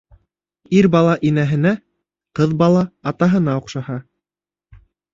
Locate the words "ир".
0.77-0.87